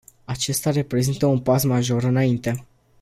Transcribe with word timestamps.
Acesta 0.25 0.69
reprezintă 0.71 1.25
un 1.25 1.39
pas 1.39 1.63
major 1.63 2.03
înainte. 2.03 2.65